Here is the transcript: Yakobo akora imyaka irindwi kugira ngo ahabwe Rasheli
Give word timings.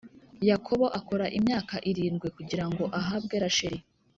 Yakobo 0.49 0.85
akora 0.99 1.25
imyaka 1.37 1.75
irindwi 1.89 2.27
kugira 2.37 2.65
ngo 2.69 2.83
ahabwe 2.99 3.35
Rasheli 3.43 3.79